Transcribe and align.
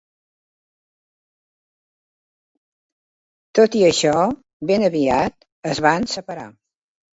Tot 3.61 3.79
i 3.83 3.85
això, 3.93 4.17
ben 4.73 4.89
aviat 4.91 5.49
es 5.75 5.85
van 5.91 6.13
separar. 6.19 6.51